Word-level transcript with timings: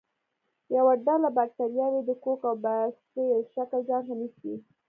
یوه 0.75 0.93
ډله 1.05 1.29
باکتریاوې 1.37 2.01
د 2.05 2.11
کوک 2.23 2.41
او 2.49 2.55
باسیل 2.63 3.39
شکل 3.53 3.79
ځانته 3.89 4.13
نیسي. 4.19 4.53